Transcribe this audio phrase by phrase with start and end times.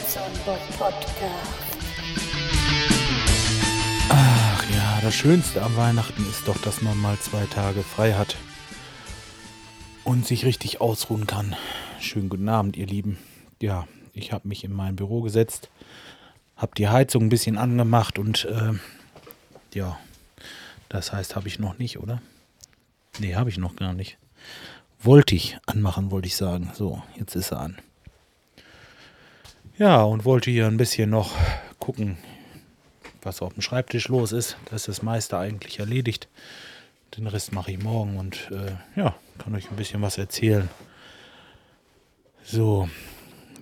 [0.00, 1.20] Podcast.
[4.08, 8.36] Ach ja, das Schönste am Weihnachten ist doch, dass man mal zwei Tage frei hat
[10.04, 11.54] und sich richtig ausruhen kann.
[12.00, 13.18] Schönen guten Abend, ihr Lieben.
[13.60, 15.68] Ja, ich habe mich in mein Büro gesetzt,
[16.56, 18.72] habe die Heizung ein bisschen angemacht und äh,
[19.74, 19.98] ja,
[20.88, 22.22] das heißt, habe ich noch nicht, oder?
[23.18, 24.16] Nee, habe ich noch gar nicht.
[25.02, 26.70] Wollte ich anmachen, wollte ich sagen.
[26.74, 27.78] So, jetzt ist er an.
[29.80, 31.34] Ja, und wollte hier ein bisschen noch
[31.78, 32.18] gucken,
[33.22, 34.58] was auf dem Schreibtisch los ist.
[34.66, 36.28] Das ist das meiste eigentlich erledigt.
[37.16, 40.68] Den Rest mache ich morgen und äh, ja, kann euch ein bisschen was erzählen.
[42.44, 42.90] So,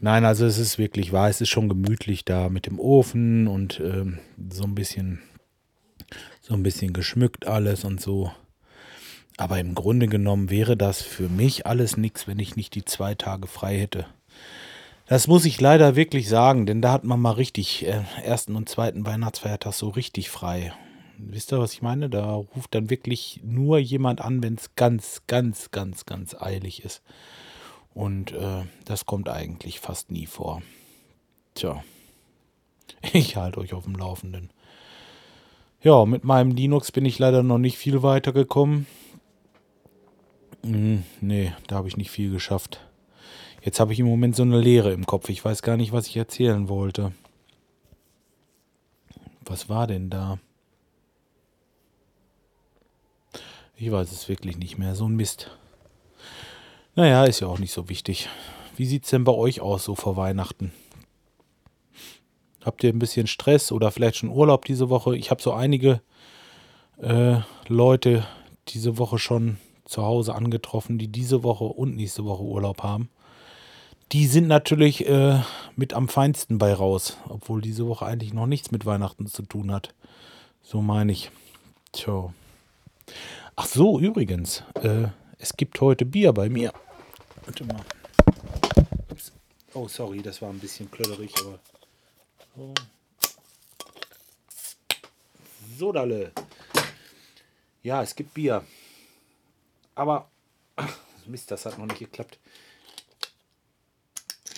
[0.00, 3.78] nein, also es ist wirklich wahr, es ist schon gemütlich da mit dem Ofen und
[3.78, 4.18] ähm,
[4.50, 5.22] so ein bisschen,
[6.40, 8.32] so ein bisschen geschmückt alles und so.
[9.36, 13.14] Aber im Grunde genommen wäre das für mich alles nichts, wenn ich nicht die zwei
[13.14, 14.06] Tage frei hätte.
[15.08, 18.68] Das muss ich leider wirklich sagen, denn da hat man mal richtig äh, ersten und
[18.68, 20.74] zweiten Weihnachtsfeiertag so richtig frei.
[21.16, 22.10] Wisst ihr, was ich meine?
[22.10, 27.02] Da ruft dann wirklich nur jemand an, wenn es ganz, ganz, ganz, ganz eilig ist.
[27.94, 30.60] Und äh, das kommt eigentlich fast nie vor.
[31.54, 31.82] Tja,
[33.14, 34.50] ich halte euch auf dem Laufenden.
[35.80, 38.86] Ja, mit meinem Linux bin ich leider noch nicht viel weiter gekommen.
[40.64, 42.87] Hm, nee, da habe ich nicht viel geschafft.
[43.68, 45.28] Jetzt habe ich im Moment so eine Leere im Kopf.
[45.28, 47.12] Ich weiß gar nicht, was ich erzählen wollte.
[49.44, 50.38] Was war denn da?
[53.76, 54.94] Ich weiß es wirklich nicht mehr.
[54.94, 55.50] So ein Mist.
[56.94, 58.30] Naja, ist ja auch nicht so wichtig.
[58.74, 60.72] Wie sieht es denn bei euch aus, so vor Weihnachten?
[62.64, 65.14] Habt ihr ein bisschen Stress oder vielleicht schon Urlaub diese Woche?
[65.14, 66.00] Ich habe so einige
[67.02, 68.26] äh, Leute
[68.68, 73.10] diese Woche schon zu Hause angetroffen, die diese Woche und nächste Woche Urlaub haben.
[74.12, 75.42] Die sind natürlich äh,
[75.76, 79.70] mit am feinsten bei raus, obwohl diese Woche eigentlich noch nichts mit Weihnachten zu tun
[79.70, 79.94] hat.
[80.62, 81.30] So meine ich.
[81.92, 82.32] Tja.
[83.54, 85.08] Ach so, übrigens, äh,
[85.38, 86.72] es gibt heute Bier bei mir.
[87.44, 87.84] Warte mal.
[89.10, 89.32] Ups.
[89.74, 91.58] Oh, sorry, das war ein bisschen klöderig, aber.
[92.56, 92.74] So.
[95.76, 96.32] Sodale.
[97.82, 98.64] Ja, es gibt Bier.
[99.94, 100.30] Aber.
[100.76, 102.38] Ach, Mist, das hat noch nicht geklappt.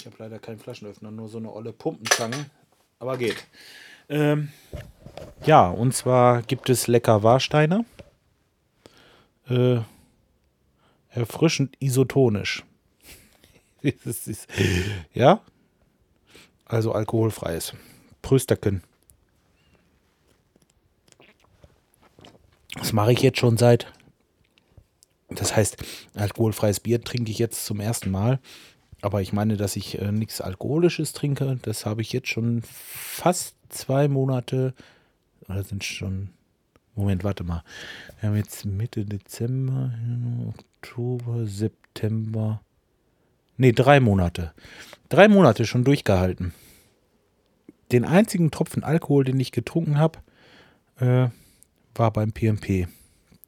[0.01, 2.47] Ich habe leider keinen Flaschenöffner, nur so eine olle Pumpenzange.
[3.01, 3.37] Aber geht.
[4.09, 4.49] Ähm,
[5.45, 7.85] ja, und zwar gibt es lecker Warsteiner.
[9.47, 9.81] Äh,
[11.11, 12.65] erfrischend isotonisch.
[15.13, 15.43] ja?
[16.65, 17.75] Also alkoholfreies.
[18.23, 18.83] Prösterken.
[22.77, 23.93] Das mache ich jetzt schon seit.
[25.29, 25.77] Das heißt,
[26.15, 28.41] alkoholfreies Bier trinke ich jetzt zum ersten Mal.
[29.03, 31.59] Aber ich meine, dass ich äh, nichts Alkoholisches trinke.
[31.63, 34.75] Das habe ich jetzt schon fast zwei Monate.
[35.49, 36.31] Oder sind schon.
[36.95, 37.63] Moment, warte mal.
[38.21, 39.93] Wir haben jetzt Mitte Dezember,
[40.49, 42.61] Oktober, September.
[43.57, 44.53] Ne, drei Monate.
[45.09, 46.53] Drei Monate schon durchgehalten.
[47.93, 50.19] Den einzigen Tropfen Alkohol, den ich getrunken habe,
[50.99, 51.29] äh,
[51.95, 52.87] war beim PMP.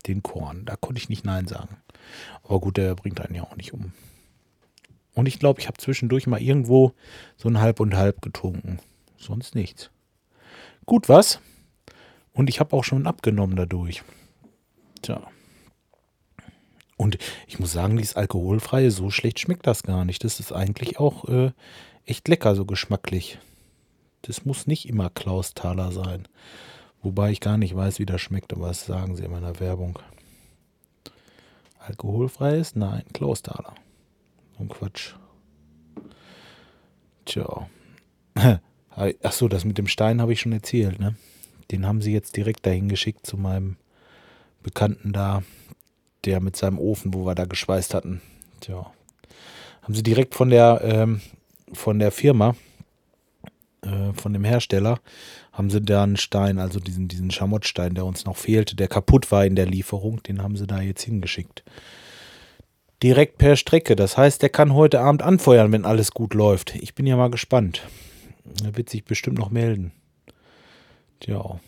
[0.06, 0.64] Den Korn.
[0.64, 1.76] Da konnte ich nicht Nein sagen.
[2.42, 3.92] Aber gut, der bringt einen ja auch nicht um.
[5.14, 6.92] Und ich glaube, ich habe zwischendurch mal irgendwo
[7.36, 8.78] so ein Halb und Halb getrunken.
[9.16, 9.90] Sonst nichts.
[10.86, 11.40] Gut was.
[12.32, 14.02] Und ich habe auch schon abgenommen dadurch.
[15.02, 15.22] Tja.
[16.96, 20.24] Und ich muss sagen, dieses Alkoholfreie, so schlecht schmeckt das gar nicht.
[20.24, 21.50] Das ist eigentlich auch äh,
[22.06, 23.38] echt lecker, so geschmacklich.
[24.22, 26.28] Das muss nicht immer Klausthaler sein.
[27.02, 29.98] Wobei ich gar nicht weiß, wie das schmeckt, aber das sagen sie in meiner Werbung.
[31.80, 32.76] Alkoholfreies?
[32.76, 33.74] Nein, Klausthaler.
[34.56, 35.14] So ein Quatsch.
[37.24, 37.68] Tja.
[38.94, 41.16] Ach so, das mit dem Stein habe ich schon erzählt, ne?
[41.70, 43.76] Den haben sie jetzt direkt dahin geschickt zu meinem
[44.62, 45.42] Bekannten da,
[46.24, 48.20] der mit seinem Ofen, wo wir da geschweißt hatten.
[48.60, 48.92] Tja.
[49.82, 51.20] Haben sie direkt von der, ähm,
[51.72, 52.54] von der Firma,
[53.82, 55.00] äh, von dem Hersteller,
[55.52, 59.32] haben sie da einen Stein, also diesen, diesen Schamottstein, der uns noch fehlte, der kaputt
[59.32, 61.64] war in der Lieferung, den haben sie da jetzt hingeschickt.
[63.02, 63.96] Direkt per Strecke.
[63.96, 66.76] Das heißt, der kann heute Abend anfeuern, wenn alles gut läuft.
[66.76, 67.82] Ich bin ja mal gespannt.
[68.62, 69.92] Er wird sich bestimmt noch melden.
[71.20, 71.58] Tja.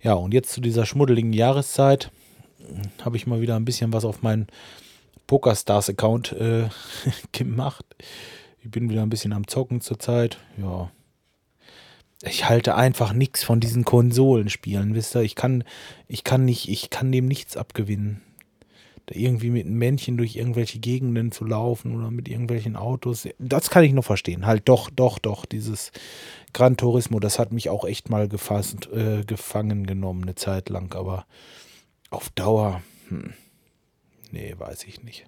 [0.00, 2.10] Ja, und jetzt zu dieser schmuddeligen Jahreszeit
[3.02, 4.46] habe ich mal wieder ein bisschen was auf meinen
[5.26, 6.68] PokerStars-Account äh,
[7.32, 7.84] gemacht.
[8.62, 10.38] Ich bin wieder ein bisschen am Zocken zurzeit.
[10.56, 10.90] Ja.
[12.22, 15.22] Ich halte einfach nichts von diesen Konsolenspielen, wisst ihr?
[15.22, 15.64] Ich kann,
[16.08, 18.22] ich kann nicht, ich kann dem nichts abgewinnen.
[19.08, 23.26] Da irgendwie mit einem Männchen durch irgendwelche Gegenden zu laufen oder mit irgendwelchen Autos.
[23.38, 24.44] Das kann ich noch verstehen.
[24.44, 25.46] Halt doch, doch, doch.
[25.46, 25.92] Dieses
[26.52, 30.94] Gran Turismo, das hat mich auch echt mal gefasst, äh, gefangen genommen, eine Zeit lang.
[30.94, 31.24] Aber
[32.10, 33.32] auf Dauer, hm,
[34.30, 35.26] nee, weiß ich nicht.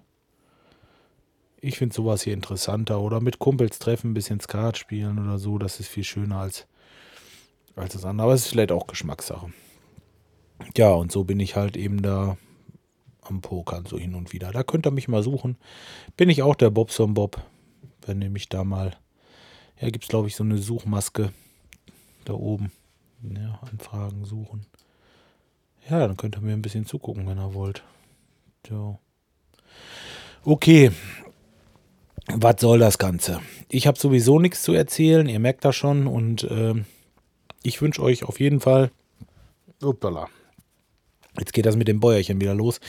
[1.59, 3.01] Ich finde sowas hier interessanter.
[3.01, 5.57] Oder mit Kumpels treffen, ein bisschen Skat spielen oder so.
[5.57, 6.67] Das ist viel schöner als,
[7.75, 8.25] als das andere.
[8.25, 9.51] Aber es ist vielleicht auch Geschmackssache.
[10.77, 12.37] Ja, und so bin ich halt eben da
[13.21, 14.51] am Pokern so hin und wieder.
[14.51, 15.57] Da könnt ihr mich mal suchen.
[16.17, 17.41] Bin ich auch der Bobson Bob.
[18.05, 18.95] Wenn mich da mal.
[19.79, 21.31] Ja, gibt es glaube ich so eine Suchmaske
[22.25, 22.71] da oben.
[23.23, 24.65] Ja, Anfragen suchen.
[25.89, 27.83] Ja, dann könnt ihr mir ein bisschen zugucken, wenn ihr wollt.
[28.67, 28.99] So.
[30.43, 30.91] Okay,
[32.27, 33.41] was soll das Ganze?
[33.69, 36.75] Ich habe sowieso nichts zu erzählen, ihr merkt das schon und äh,
[37.63, 38.91] ich wünsche euch auf jeden Fall.
[39.81, 40.29] Upala.
[41.39, 42.79] Jetzt geht das mit dem Bäuerchen wieder los.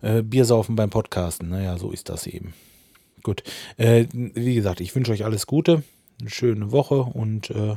[0.00, 1.50] Äh, Biersaufen beim Podcasten.
[1.50, 2.54] Naja, so ist das eben.
[3.22, 3.42] Gut.
[3.76, 5.82] Äh, wie gesagt, ich wünsche euch alles Gute,
[6.20, 7.76] eine schöne Woche und äh,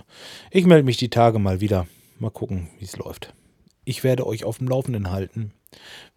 [0.51, 1.87] ich melde mich die Tage mal wieder.
[2.19, 3.33] Mal gucken, wie es läuft.
[3.83, 5.51] Ich werde euch auf dem Laufenden halten,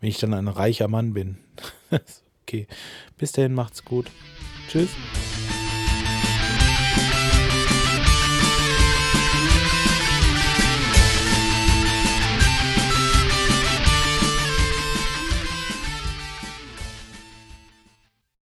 [0.00, 1.38] wenn ich dann ein reicher Mann bin.
[2.43, 2.69] okay.
[3.19, 4.11] Bis dahin, macht's gut.
[4.69, 4.91] Tschüss.